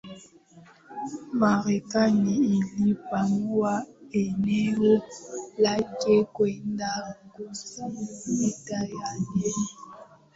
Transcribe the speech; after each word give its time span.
Marekani 1.33 2.35
ilipanua 2.35 3.85
eneo 4.11 5.01
lake 5.57 6.23
kwenda 6.23 7.15
kusini 7.35 8.07
Vita 8.39 8.75
ya 8.75 9.07
wenyewe 9.13 9.53